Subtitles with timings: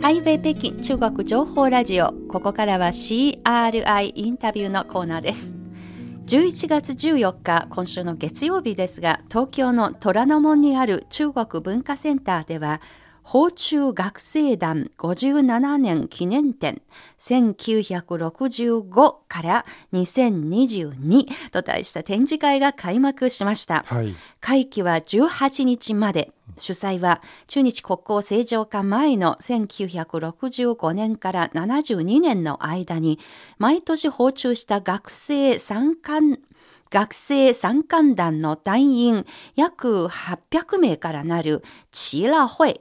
[0.00, 2.12] ハイウェイ北京中国情報ラジオ。
[2.28, 5.56] ここからは CRI インタビューのコーナーです。
[6.26, 12.80] 11月14日今週の月曜日ですが東京の虎ノ門にある中国文化センターでは
[13.30, 16.80] 法中学生団57年記念展
[17.18, 23.84] 1965から2022と題した展示会が開幕しました。
[23.86, 26.32] はい、会期は18日まで。
[26.56, 33.18] 主催は中日国交正常化前の1965年から72年の間に
[33.58, 36.38] 毎年訪中した学生参観
[36.90, 39.26] 学生参観団の団員
[39.56, 42.80] 約800名からなるチーラホイ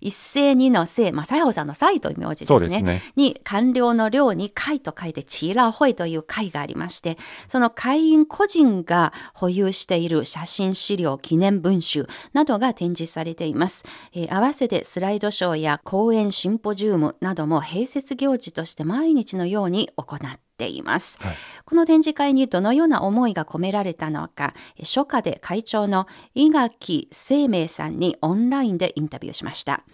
[0.00, 2.78] 一斉にのせい、まあ、西郷さんの西という名字ですね。
[2.78, 13.84] すねに、官僚の寮に会と書いて、チーラーホイという会がありまして、その会員個人が保有している写真資料、記念文集などが展示されています。
[14.12, 29.84] えー、合わせてスライドショーや講演シンポジウムなども併設行事として毎日のように行ってています、はい、この展示会にどのような思いが込められたのか初夏で会長の伊垣生命さんにオンラインでインタビューしました。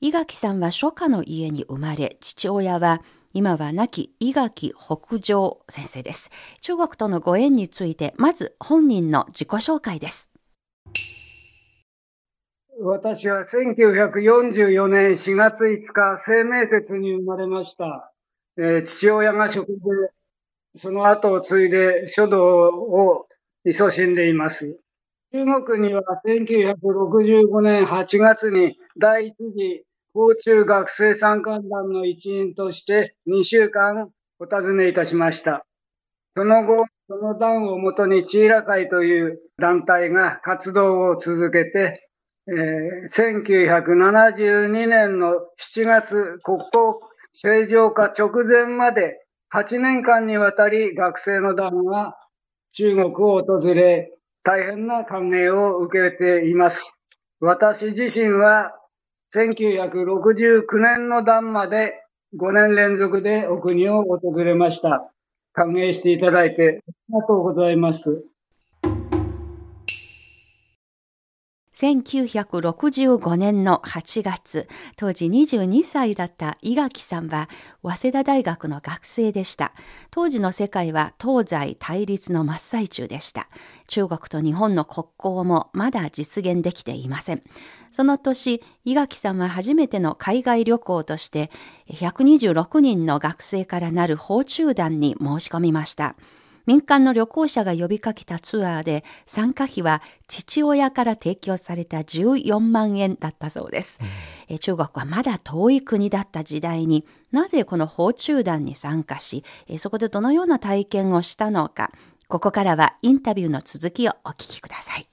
[0.00, 6.30] 伊垣さんは初夏の家に生まれ父親は今は亡き伊垣北条先生です。
[6.60, 10.32] 中国とのご縁についてまず本人の自己紹介です。
[12.80, 18.11] 私は1944年4月5日、生命節に生まれました。
[18.58, 19.78] えー、父親が職で、
[20.76, 23.26] その後を継いで書道を
[23.64, 24.78] 勤しんでいます。
[25.32, 35.64] 中国には1965年8月に第一次高中学生参観団の一員として2週間お尋ねいたしました。
[36.36, 42.08] その後、その団をもとにチーラ会という団体が活動を続けて、
[42.48, 47.00] えー、1972年の7月国交
[47.34, 49.24] 正常化直前まで
[49.54, 52.16] 8年間にわたり学生の団が
[52.72, 54.12] 中国を訪れ、
[54.42, 56.76] 大変な歓迎を受けています。
[57.40, 58.72] 私自身は
[59.34, 61.94] 1969年の段まで
[62.38, 65.10] 5年連続でお国を訪れました。
[65.52, 68.31] 歓迎していただいてありがとうございます。
[71.82, 77.48] 1965年の8月、当時22歳だった伊垣さんは、
[77.82, 79.72] 早稲田大学の学生でした。
[80.12, 83.48] 当時の世界は東西対立の真っ最中でした。
[83.88, 87.42] 中国と日本の国交もまだ実現できていません。
[87.90, 91.50] その年、伊垣さんは初めての海外旅行として、
[91.90, 96.14] 126人の学生からなる訪中団に申し込みました。
[96.66, 104.00] 民間の旅行者が呼びかけたツアーで参加費は父親から提供された14万円だったそうです、
[104.50, 109.44] うん、中国はまだ遠い国だった時代になぜこの訪中団に参加し
[109.78, 111.90] そこでどのような体験をしたのか
[112.28, 115.06] ここからはインタビューの続きをお聞きください。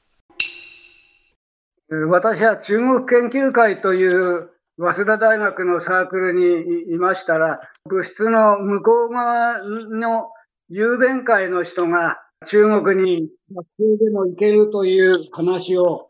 [1.89, 10.29] 私は中国研究会という早稲田大学のサークルにいましたら、物質の向こう側の
[10.69, 16.09] 雄弁会の人が中国に学生でも行けるという話を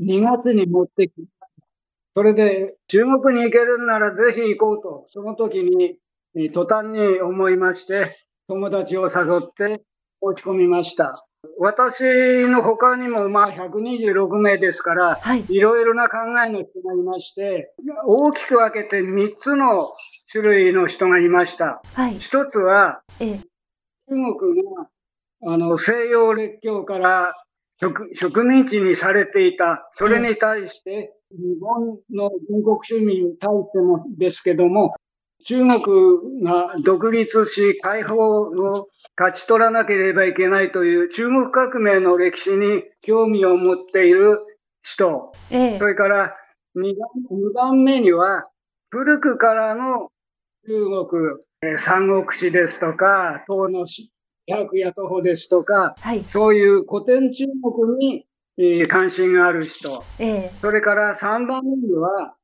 [0.00, 1.12] 2月に持ってき
[2.14, 5.98] それで中国に行けるならぜひ行こうと、その時に
[6.52, 8.08] 途端に思いまして、
[8.46, 9.82] 友達を誘って
[10.20, 11.14] 持ち込みました。
[11.58, 12.04] 私
[12.46, 17.74] の他にもまあ126名ですから、はい、いろいろな考えの人がいまして、
[18.06, 19.92] 大きく分けて3つの
[20.30, 21.82] 種類の人がいました。
[21.94, 23.40] はい、1つは、ええ、
[24.08, 24.88] 中国が
[25.46, 27.34] あの西洋列強から
[27.80, 29.90] 植植民地にされていた。
[29.96, 34.94] それに対して、日本の軍国主義に対してもですけども、
[35.44, 44.38] 中国が独立し解放を勝ち取らなければいけないという中国革命の歴史に興味を持っている
[44.82, 46.36] 人、ええ、それから
[46.76, 48.44] 2番 ,2 番目には
[48.90, 50.10] 古くからの
[50.66, 50.72] 中
[51.08, 51.36] 国、
[51.78, 53.86] 三国志ですとか、唐の
[54.46, 58.26] 百野党法ですとか、はい、そういう古典中国に、
[58.58, 62.34] えー、関心がある人、えー、それから3番目には、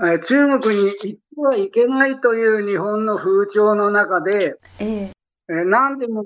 [0.00, 5.10] えー、中国に行ってはいけないという日本の風潮の中で、えー、
[5.48, 6.24] えー、何でも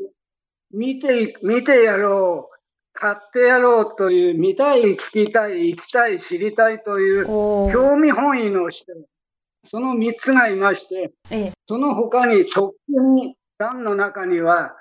[0.73, 2.61] 見て、見てやろう、
[2.93, 8.93] 買ってやろうという、見たい、聞きたい、行きたい、知りたいという興味本位の人、
[9.65, 14.73] その3つがいまして、ええ、その他に特に団の中には、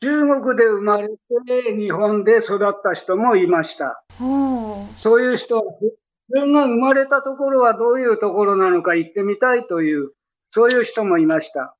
[0.00, 4.02] 中国で生まれて日本で育った人もいました。
[4.98, 5.96] そういう人は自
[6.28, 10.12] 分が生まれたところはどういうところなのか行ってみたいという、
[10.52, 11.74] そういう人もいました。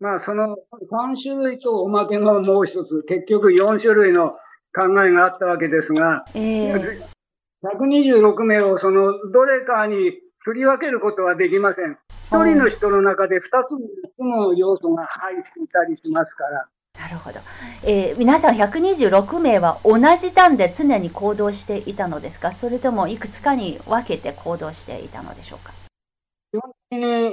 [0.00, 0.56] まあ、その
[0.90, 4.30] 3種類とおまけのもう一つ、結局4種類の
[4.74, 7.02] 考えがあったわけですが、えー、
[7.64, 11.98] 126名をそのどれかに振り分けることはできません。
[12.26, 13.82] 一人の人の中で2つも3
[14.16, 16.66] つの要素が入っていたりしますから。
[16.98, 17.38] なるほど、
[17.84, 22.52] えー、皆さん126名は同じ段で常に行動していたのですか？
[22.52, 25.72] それともいくつかに分けて行動していたのでしょうか？
[26.52, 27.32] 基本的に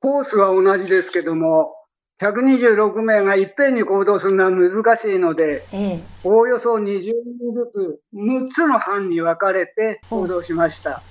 [0.00, 1.74] コースは同じですけども、
[2.20, 7.12] 126名がいっぺんに行動するのは難しいので、ええ、おおよそ20人
[7.54, 11.02] ずつ6つの班に分かれて行動しました。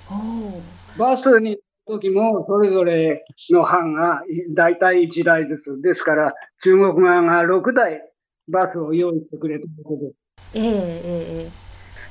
[0.98, 4.22] バスに時もそれぞれの班が
[4.54, 5.80] 大体1台ずつ。
[5.82, 8.02] ですから、中国側が6台
[8.48, 10.14] バスを用意してくれたことです。
[10.54, 11.50] ええええ。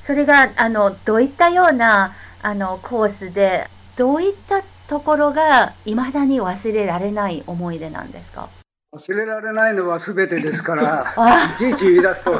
[0.06, 2.12] それが、あの、どういったような、
[2.42, 3.66] あの、コースで、
[3.96, 8.48] どういったところが、いまだに忘れられない思い出なんですか？
[8.92, 11.12] 忘れられないのは全てですから、
[11.54, 12.32] いちいち言い出すと、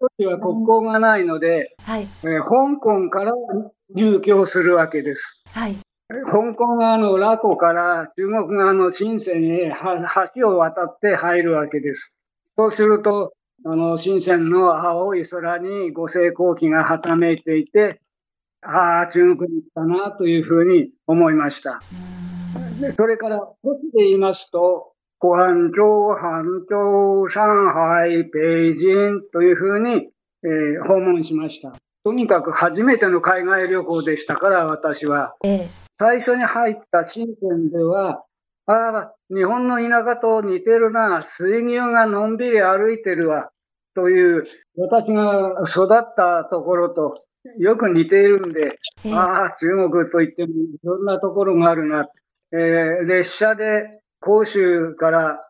[0.00, 3.32] 当時は国交がないので、はいえー、香港から
[3.94, 5.42] 入居するわけです。
[5.52, 5.76] はい、
[6.08, 9.72] 香港側のラコから中国側の深センへ
[10.34, 12.16] 橋を渡って入るわけです。
[12.56, 13.32] そうすると、
[13.64, 18.00] あの、深センの青い空に五星光旗がはためいていて、
[18.62, 21.80] ああ、中国に行ったなというふうに思いました。
[22.80, 30.10] でそれから、都市で言いますと、広州、杭州、上海、北京というふうに、
[30.42, 31.72] えー、訪問しました。
[32.06, 35.34] とにかく初めての海外旅行でしたから、私は。
[35.42, 35.68] ええ
[35.98, 38.22] 最初に入った新店では、
[38.66, 43.50] ああ、日本の田舎と似てるな、水牛がのんびり歩いてるわ、
[43.96, 44.44] という、
[44.76, 47.14] 私が育ったところと
[47.58, 48.78] よく似ているんで、
[49.12, 52.06] ああ、中国といってもいろんなところがあるな。
[52.52, 55.40] えー、列車で広州から、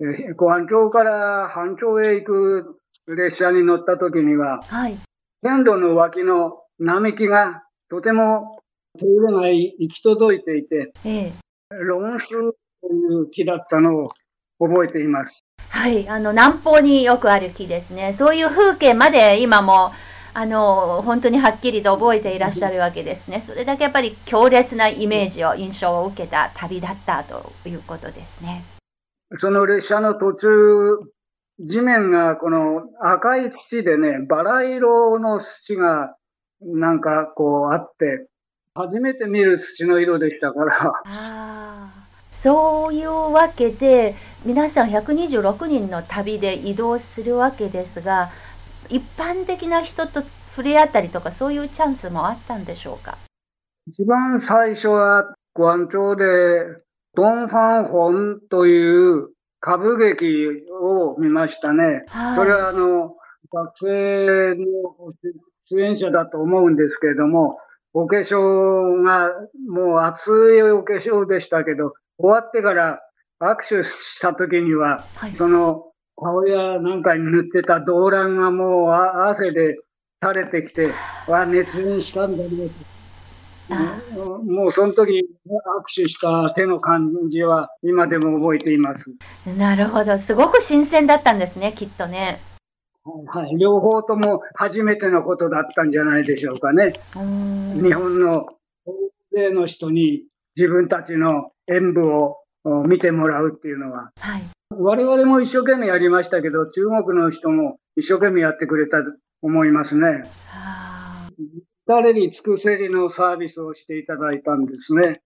[0.00, 4.96] えー、安州から杭州へ行く列車に乗った時には、はい、
[5.44, 8.60] 線路の脇の並木がとても
[8.96, 11.32] 手入れが行き届いていて、ええ、
[11.74, 14.10] ロンスという木だったのを
[14.60, 15.32] 覚えています。
[15.68, 18.14] はい、あの南方によくある木ですね。
[18.16, 19.90] そういう風景まで今も
[20.32, 23.42] あの本当にはっきりと覚えていらっしゃるわけですね。
[23.44, 28.62] それだけやっぱり強烈なイメージを、印象を受けた旅だったということですね。
[29.38, 30.48] その列車の途中、
[31.64, 36.16] 地面がこの赤い土でね、バラ色の土が
[36.60, 38.26] なんかこうあって、
[38.74, 40.92] 初めて見る土の色でしたから。
[41.06, 41.92] あ
[42.32, 48.30] そういうわけで、皆さん126人の旅で移動するわけですが、
[48.88, 50.22] 一般的な人と
[50.56, 53.16] 触れ合ったりとか、そういうチャンスもあったんでしょうか？
[53.86, 56.82] 一番最初は、安州で、
[57.14, 59.28] ドン・ファン・ホンという
[59.64, 62.04] 歌舞劇を見ましたね。
[62.08, 63.14] はい、それはあの、
[63.52, 64.66] 学生の
[65.70, 67.58] 出演者だと思うんですけれども、
[67.94, 69.28] お化粧が、
[69.68, 73.00] もう熱いお化粧でしたけど、終わってから
[73.40, 78.92] 握手した時には、はい、その顔やなんかに塗ってた動乱がもう
[79.28, 79.76] 汗で
[80.22, 80.90] 垂れてきて、
[81.28, 82.50] わ、熱にしたんだね
[84.44, 89.10] もうその時握手した手の感じは今でも覚えています。
[89.58, 90.18] なるほど。
[90.18, 92.40] すごく新鮮だったんですね、きっとね。
[93.04, 96.92] はい、両方とも初めてのことだったんじゃないでしょうかね。
[97.14, 98.46] 日本の
[98.86, 98.94] 大
[99.32, 100.22] 勢の人に
[100.56, 102.36] 自分たちの演舞を
[102.86, 109.04] 見てもらうっていうのは、はい、我々も一生懸命やりましたけど、中国の人も一生懸命やってくれたと
[109.42, 110.22] 思いますね。
[111.84, 115.20] 誰に尽くせりのサービスをしていただいたんですね。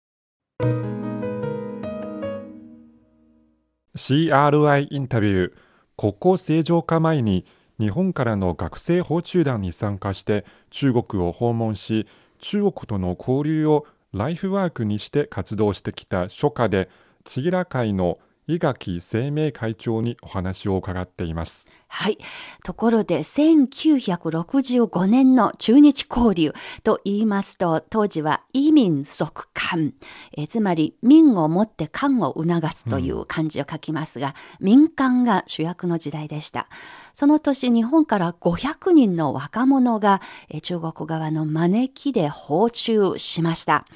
[3.96, 5.52] CRI インタビュー
[5.96, 7.44] 国交正常化前に
[7.80, 12.06] 日本からの学生訪中団に参加して中国を訪問し
[12.38, 16.88] 中国との交流をライフワークにして活動してきた初夏で
[17.24, 21.66] 千吉会の伊垣生命会長にお話を伺っています。
[21.88, 22.18] はい。
[22.64, 29.94] ところで、1965年の中日交流と言いますと、当時は移民即官、
[30.36, 36.68] えつまり民をもって官を促すという漢字を書きますが、うん、民間が主役の時代でした。
[37.14, 40.20] その年、日本から500人の若者が
[40.62, 43.86] 中国側の招きで訪中しました。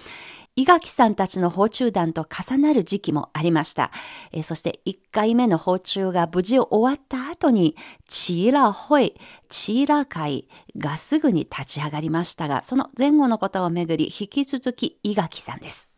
[0.58, 3.92] 伊垣さんたちの訪中団と重なる時期もありました。
[4.32, 7.76] えー、そして1回目の訪中が無事終わった後に、
[8.08, 9.14] チーラホイ、
[9.48, 15.92] チーラ会がすぐに立ち上がりましたが、その前後のことをめぐり、引き続き伊垣さんです。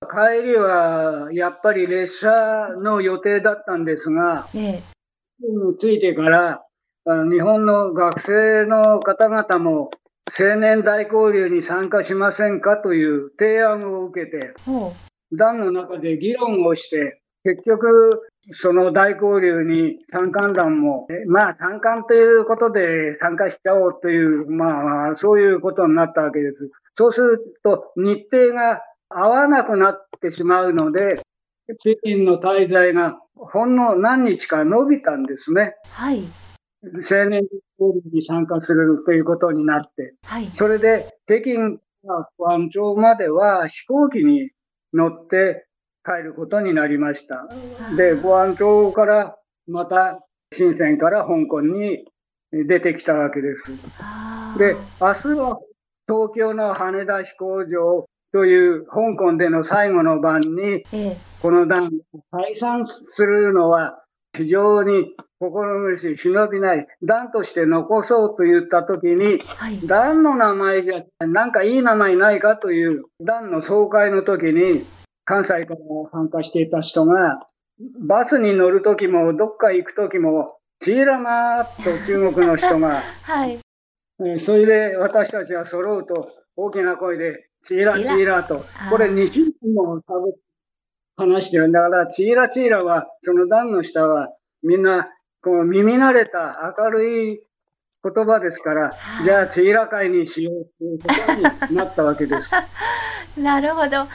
[0.00, 2.30] 帰りはやっぱり列車
[2.82, 4.82] の予定だったんですが、ええ、
[5.78, 6.64] ついてから
[7.30, 9.92] 日本の学生の方々も
[10.30, 14.54] 青年大交流に参加しませんかという提案を受けて、
[15.32, 26.70] 団の中で議論をして、結局、その大交流に参観団も、まあ参観ということで参加しちゃおうという、まあそういうことになったわけです。
[26.96, 31.20] そうすると日程が合わなくなってしまうので、
[31.78, 35.74] 北京の滞在がほんの何日か伸びたんですね。
[35.90, 36.22] はい。
[36.82, 37.42] 青年
[37.78, 44.50] 交流に参加するということになって、はい、それで北京から安町までは飛行機に
[44.92, 45.66] 乗って
[46.04, 47.46] 帰ることになりました。
[47.96, 49.36] で、ご安町から
[49.68, 50.20] また
[50.52, 52.04] 深センから香港に
[52.52, 54.58] 出てきたわけです。
[54.58, 55.60] で、明日は
[56.08, 60.82] 東京の羽田飛行場という香港での最後の晩に、
[61.40, 61.90] この団
[62.32, 64.02] 解散するのは
[64.36, 74.84] 非常に心苦しい、忍びない、団として残そうと言ったときに、はい、団の名前じゃ、なんかいい名前ないかという団の総会のときに、
[75.24, 75.80] 関西から
[76.12, 77.40] 参加していた人が、
[78.06, 83.58] バスに乗るときも、どっか行くときも、チーラマーと中国の人が、 はい、
[84.38, 90.00] それで私たちは揃うと、大きな声で、チーラチーラと、これ20分も
[91.16, 91.68] 話してる。
[91.68, 94.28] んだから、チーラチーラは、その段の下は、
[94.62, 95.08] みんな、
[95.42, 97.42] こう耳慣れた明るい
[98.04, 98.90] 言葉ですから、
[99.24, 102.50] じゃあ、チーラ会にしようということになったわけです。
[103.38, 104.08] なるほど。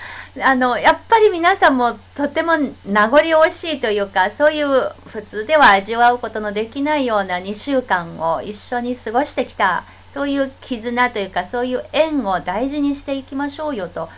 [0.44, 2.54] あの、やっぱり皆さんもとても
[2.86, 14.10] 名残惜しいというか、そういう普通では味わうことのできないような2週間を一緒に過ごしてきた、そういう絆というか、そういう縁を大事にしていきましょうよと。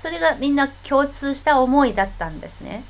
[0.00, 2.82] それがみんな共通した思いだったんですね。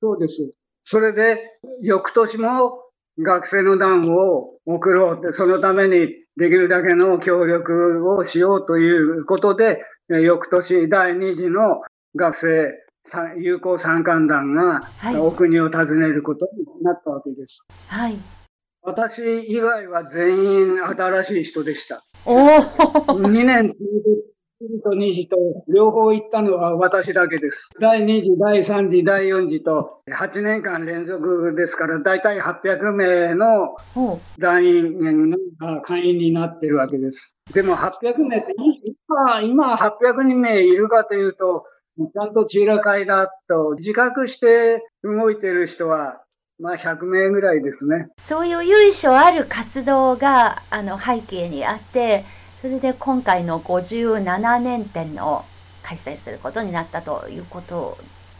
[0.00, 0.50] そうです。
[0.84, 1.38] それで、
[1.82, 2.83] 翌年も
[3.18, 11.82] 学生の団を送ろうって、そのためにできるだけの協力をしようということで、翌年第2次の
[12.16, 12.84] 学生
[13.38, 14.80] 友好参観団が、
[15.20, 17.64] お国を訪ねることになったわけです。
[17.88, 18.16] はい。
[18.82, 22.04] 私以外は全員新しい人でした。
[22.26, 24.33] おお !2 年続
[24.66, 25.36] 次と2次と
[25.68, 27.68] 両方行ったのは私だけです。
[27.80, 33.76] 第2次、第3次、第4次と8年間連続ですから、だいたい800名の
[34.38, 37.34] 団員が会員になってるわけです。
[37.52, 38.54] でも800名って
[39.08, 41.66] 今、今800人名いるかというと、
[41.96, 46.20] ちゃんとチーラ会だと自覚して動いてる人は
[46.58, 48.08] まあ100名ぐらいですね。
[48.18, 52.24] そういう由緒ある活動があの背景にあって、
[52.64, 55.44] それで今回の57年展を
[55.82, 57.98] 開催することになったということ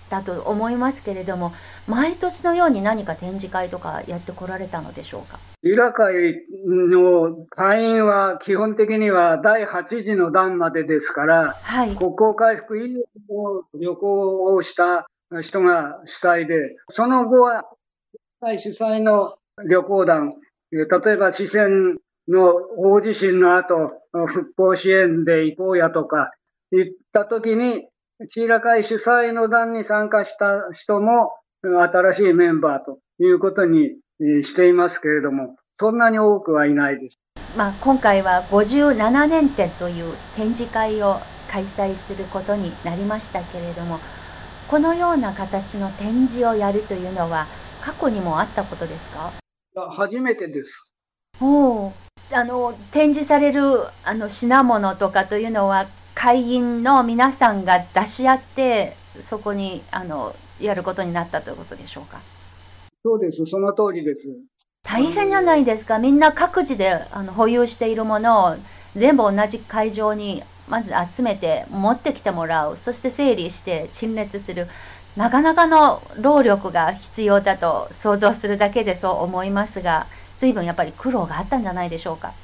[0.08, 1.52] だと思いますけれども、
[1.86, 5.38] 毎年のように何か展示会とかやってこられたのでしょうか？
[5.60, 6.14] ユラ会
[6.66, 15.06] の会員は基本的には第8次の段までですから、はい、国交回復以上の旅行をした
[15.42, 16.54] 人が主体で、
[16.92, 17.64] その後は
[18.40, 19.34] 主催の
[19.68, 20.32] 旅行団、
[20.72, 20.86] 例え
[21.18, 21.68] ば四川
[22.28, 26.32] の大地震の後、復興支援で行こうやとか
[26.70, 27.86] 言ったときに、
[28.30, 33.96] チーラ会主催の団に参加した人も新しいメンバーということに
[34.44, 37.18] していますけれども、そんなに多くはいないです。
[37.56, 41.16] まあ、今回は57年展という展示会を
[41.50, 43.98] 開催することになりましたけれども、
[44.68, 47.46] このような形の展示をやるというのは
[47.80, 49.30] 過去にもあったことですか？
[49.90, 50.93] 初めてです。
[51.40, 51.92] お
[52.32, 53.62] あの展示される
[54.04, 58.96] あの品物とかというのは会員の皆さんが出し合って
[59.28, 62.20] そこにあのやることになったということでしょうか？
[63.04, 63.44] そうです。
[63.46, 64.22] その通りです。
[64.82, 65.98] 大変じゃないですか。
[65.98, 68.56] みんな各自であの保有しているものを
[68.94, 72.76] 全部同じ会場にまず集めて持ってきてもらう。
[72.76, 74.68] そして整理して陳列する。
[75.16, 80.06] なかなかの労力が必要だと想像するだけでそう思いますが
[80.44, 82.34] 随分やっぱり苦労があったんじゃないでしょうか。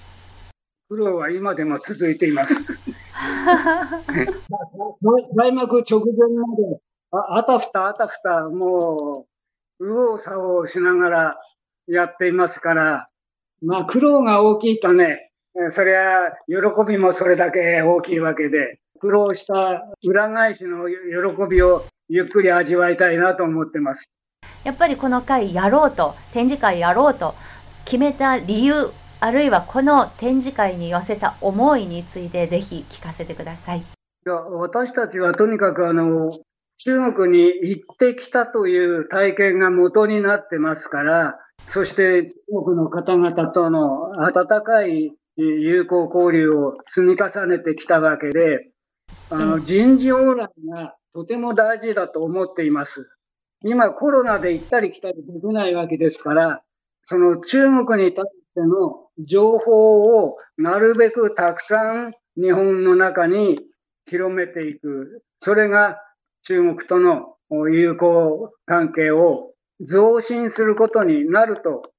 [0.88, 2.54] 苦労は今でも続いています。
[5.36, 6.80] 開幕直前まで、
[7.10, 9.26] ああたふたあたふた、も
[9.78, 11.38] う、右往左往しながら
[11.88, 13.08] やっていますから、
[13.62, 15.30] まあ苦労が大きいとね、
[15.74, 16.54] そりゃ喜
[16.88, 20.94] びもそれだけ大きいわけで、苦労した裏返しの喜
[21.50, 24.08] びをゆっくり味わいたいなと思ってます。
[24.64, 27.34] やっぱりこの回やろうと、展示会やろうと
[27.84, 33.80] 決めた理由、あるいはこの展示会に寄せた思いについてぜひ聞かせてください。
[33.80, 33.82] い
[34.24, 36.30] や私たちはとにかくあの、
[36.78, 48.70] 中国に行ってきたという体験が元になってますから、そして中国の方々との温かい友好交流を積み重ねてきたわけで、
[49.30, 52.92] あの人事往来がとても大事だと思っています。
[53.62, 56.62] 今コロナで行ったり来たりできないわけですから、
[57.10, 63.58] その中国に対しての情報をなるべくたくさん日本の中に
[64.06, 65.20] 広めていく。
[65.40, 65.98] それが
[66.44, 71.90] 中国との友好関係を増進することになると、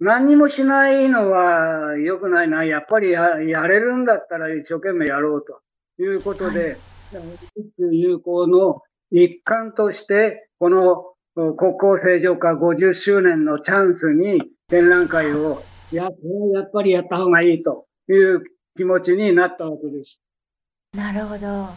[0.00, 2.64] 何にもしないのは良くないな。
[2.64, 6.76] やっぱりやれるんだったら一生懸命やろうということで、
[7.12, 7.20] は
[7.92, 15.62] い、友好の一環として、この国交正常化50周年のチャンスに展覧会を
[15.92, 18.42] ややっぱりやった方がいいという
[18.74, 20.22] 気持ちになったわけです。
[20.94, 21.68] なるほど。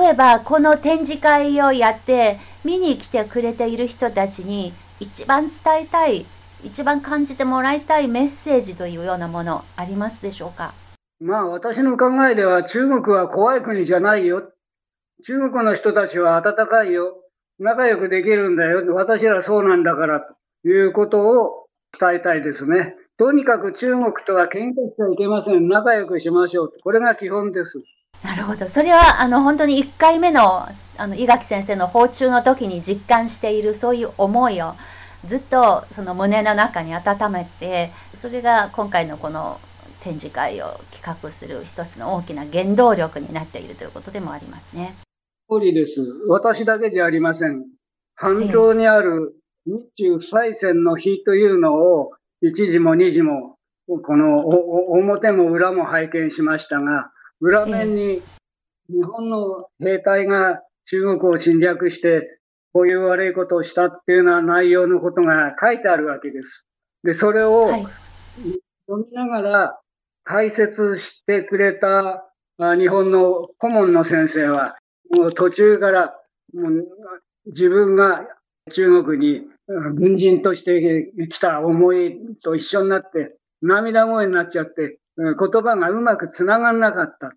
[0.00, 6.24] 例えばこの展示会をやって見に来てくれている人たちに一番伝えたい
[6.62, 10.72] 一番感じてもらいたいメッセージというようなものありますでしょうか？
[11.18, 14.52] まあ私の考えでは中国は怖い国じゃないよ。
[15.24, 17.24] 中国の人たちは温かいよ。
[17.58, 18.94] 仲良くできるんだよ。
[18.94, 21.66] 私らそうなんだからということを
[21.98, 22.94] 伝えたいですね。
[23.18, 25.68] とにかく中国とは喧嘩しちゃいけません。
[25.68, 26.72] 仲良くしましょう。
[26.84, 27.82] これが基本です。
[28.22, 28.68] なるほど。
[28.68, 34.74] それは、あの、本当に1回目の、あの、伊垣先生の訪中の時に実感している、そういう思いを、
[35.26, 39.60] ずっと、その胸の中に温めて、それが今回のこの
[40.00, 44.94] 展示会を企画する一つの大きな原動力になっているということでもありますね。
[45.50, 46.02] 通りです。
[46.28, 47.64] 私だけじゃありません。
[48.14, 49.34] 半島にある
[49.66, 52.12] 日中不再戦の日というのを、
[52.42, 58.20] 一時も二時も、この表も裏も拝見しましたが、裏面に
[58.90, 62.40] 日本の兵隊が中国を侵略して、
[62.74, 66.66] こういう悪いことをしたっていうような内容のことが書いてあるわけです。
[67.02, 69.80] で、それを読みながら
[70.24, 72.26] 解説してくれた
[72.58, 74.77] 日本の顧問の先生は、
[75.10, 76.14] もう途中から
[76.54, 76.86] もう
[77.46, 78.26] 自分が
[78.70, 79.42] 中国に
[79.94, 87.32] 軍人として来た思いと一緒になって涙声になっちゃって言葉がうまくつながんなかった。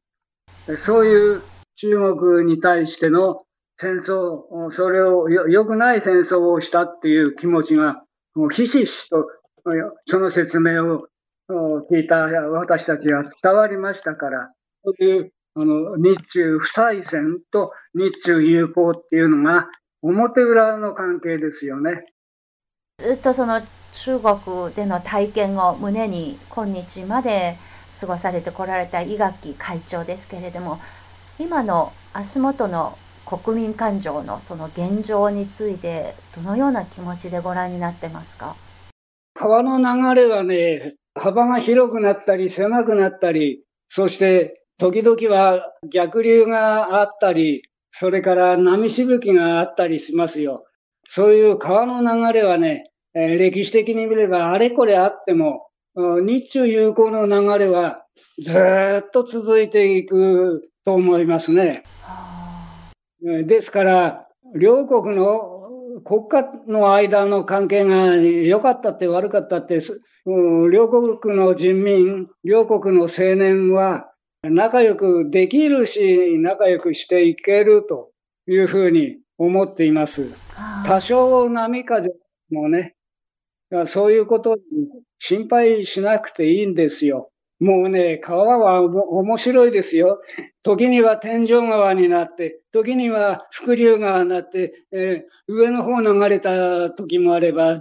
[0.77, 1.41] そういう
[1.75, 3.43] 中国に対しての
[3.79, 4.43] 戦争、
[4.75, 8.03] それを良くない戦争をしたっていう気持ちが、
[8.35, 9.27] もうひしひしと
[10.07, 11.07] その説明を
[11.89, 14.51] 聞いた私たちは伝わりましたから、
[14.83, 19.67] そういうあの日中不再戦と日中友好っていうのが
[20.01, 22.05] 表裏の関係ですよね。
[22.99, 23.61] ずっとその
[23.93, 27.57] 中国での体験を胸に今日まで
[27.99, 30.79] 過ごされてこられた伊垣会長ですけれども
[31.37, 38.55] 今の足元の国民感情のその現状についてどのような気持ちでご覧になってますか？
[39.33, 50.65] 川の流れはね幅が広くなったり狭くなったりそして時々は逆流があったりそれから波しぶきがあったりしますよ。
[51.07, 58.05] そういう川の流れはね、えー、歴史的に見ればあれこれあっても、日中友好の流れは
[58.41, 58.57] ず
[59.05, 61.83] っと続いていくと思いますね。
[63.21, 69.77] ですから、両国の国家の間の関係が良かったって悪かったって、
[70.25, 74.10] 両国の人民、両国の青年は
[74.43, 78.09] 仲良くできるし、仲良くしていけると
[78.47, 80.33] いうふうに思っています。
[80.85, 82.09] 多少波風
[82.49, 82.95] もね、
[83.85, 84.61] そういうことに
[85.19, 87.29] 心配しなくていいんですよ。
[87.59, 90.19] もうね、川は面白いですよ。
[90.63, 97.79] 時には天井川になって、時には伏流川になって、えー、上の方流れた時もあれば、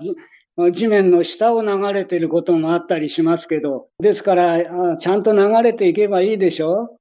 [0.73, 6.97] 地面の下を流れていることもあったりしますけど、ですから、ちゃんと流れていけばいいでしょ？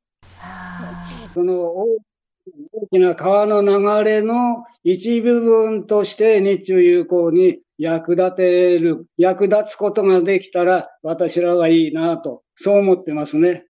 [1.34, 13.66] その大きな川の流れの一部分として日中友好に役立てる、役立つことができたら私らはいいなと、そう思ってますね。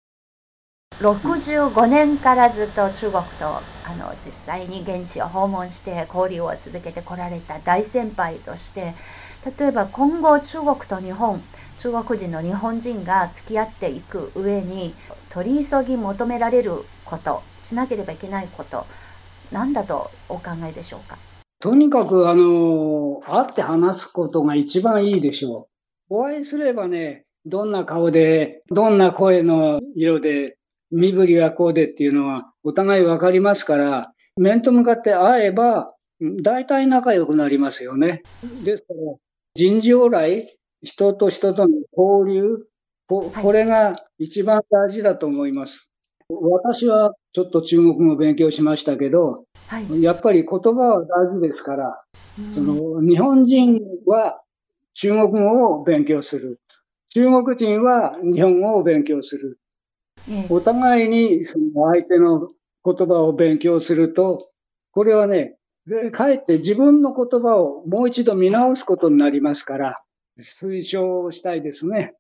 [1.02, 3.62] 65年からずっと中国とあ
[3.98, 8.94] の実際に現地を訪問して交流を続けてこられた大先輩として
[9.46, 11.42] 例えば今後中国と日本
[11.80, 14.94] 中国人の日本人が付き合っていく上に
[15.30, 16.74] 取り急ぎ求められる
[17.06, 18.86] ことしなければいけないこと、
[19.52, 21.18] 何だとお考えでしょうか？
[21.62, 25.70] とにかく、あの、会って話すことが一番いいでしょ
[26.10, 26.16] う。
[26.16, 30.58] お会いすればね、どんな顔で、どんな声の色で、
[30.92, 35.94] 身振りはこうでっていうのはお互いわかりますから、面と向かって会えば、
[36.42, 38.24] 大体仲良くなりますよね。
[38.66, 39.00] ですから、
[39.56, 42.66] 人事往来、人と人との交流、
[43.08, 45.90] ここれが一番大事だと思います。
[46.30, 52.02] 私はちょっと中国語を勉強しましたけど、はい、やっぱり言葉は大事ですから、
[52.54, 54.40] その日本人は
[54.94, 56.60] 中国語を勉強する。
[57.10, 59.60] 中国人は日本語を勉強する。
[60.50, 62.50] お互いに相手の
[62.86, 64.50] 言葉を勉強すると、
[64.92, 70.04] これはね、でかえって自分の言葉をもう一度見直すことになりますから、
[70.40, 72.14] 推奨したいですね。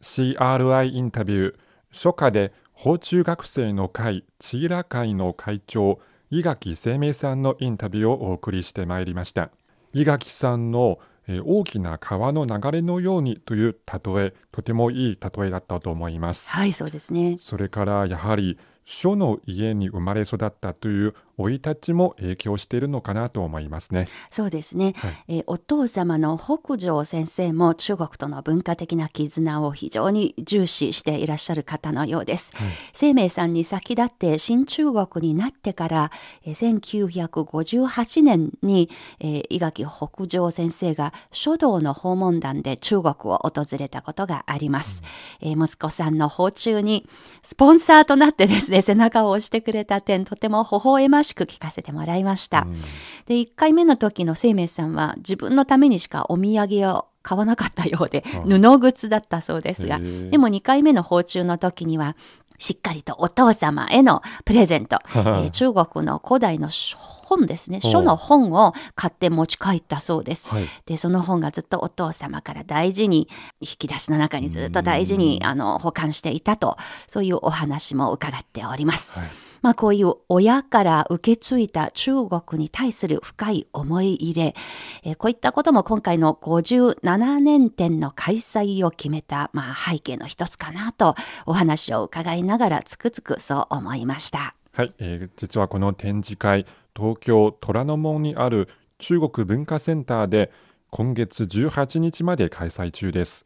[0.00, 1.54] CRI インタビュー
[1.92, 9.50] 初夏で法中学生の会チーラ会の会長伊垣生命さんのインタビューをお送りしてまいりました
[9.92, 10.98] 伊垣さんの
[11.44, 16.50] 大きな川の流れのようにという例えとてもいい例えだったと思います。
[16.50, 17.36] はいそうですね。
[17.40, 24.08] それからやはり書の家に生まれ育ったという生い立ちも影響しているのかなと思いますね。
[24.30, 32.52] そうですね、はい、えお父様の北条先生も中国との文化的な絆を非常に重視していらっしゃる方のようです。
[32.56, 36.10] はい、生命さんに先立って新中国になってから
[36.44, 45.02] え1958年に、え伊垣北条先生が書道の訪問団で中国を訪れたことがあります。
[45.42, 47.08] うん、え息子さんの訪中に
[47.42, 52.62] スポンサーとなってですね背中を押してくれた点とても微笑ましく聞かせてもらいました。
[52.62, 52.80] うん、
[53.26, 62.16] で、1回目の時の生命さんは自分のためにしかお土産を買わなかったようで、布靴だったそうですが、でも2回目の訪中の時には、
[62.58, 67.80] しっかりとお父様へのプレゼント、 えー、中国の古代の本ですね。
[67.80, 73.28] 書の本を買って持ち帰ったそうです、はい、でその本がずっとお父様から大事に
[73.60, 79.28] 引き出しの中にずっと大事にあの保管していたとそういうお話も伺っております、はい
[79.62, 84.54] まあ、こういう親から受け継いだ中国に対する深い思い入れ、
[85.02, 91.14] えー、こういったことも今回の57年展の開催を決めた、まあ、背景の一つかなと
[91.46, 94.54] お話を伺いながらつくづくそう思いました。
[94.72, 98.68] はい、えー、実はこの展示会東京虎ノ門にある
[98.98, 100.50] 中国文化センターで
[100.90, 103.44] 今月18日まで開催中です。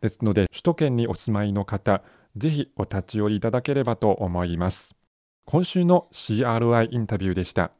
[0.00, 2.02] ですので首都圏にお住まいの方、
[2.36, 4.94] ぜひお立ち寄りいただければと思います。
[5.48, 7.75] 今週の CRI インタビューでした。